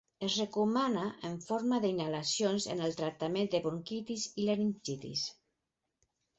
Es 0.27 0.35
recomana 0.43 1.03
en 1.29 1.35
forma 1.47 1.79
d'inhalacions 1.83 2.67
en 2.77 2.83
el 2.87 2.97
tractament 3.03 3.53
de 3.55 3.63
bronquitis 3.69 4.27
i 4.35 4.51
laringitis. 4.51 5.31